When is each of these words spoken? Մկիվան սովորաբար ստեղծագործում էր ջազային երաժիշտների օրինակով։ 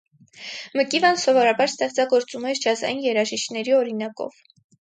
Մկիվան 0.79 1.19
սովորաբար 1.25 1.69
ստեղծագործում 1.73 2.49
էր 2.53 2.63
ջազային 2.65 3.07
երաժիշտների 3.11 3.79
օրինակով։ 3.83 4.43